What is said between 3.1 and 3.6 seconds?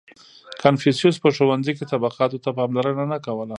نه کوله.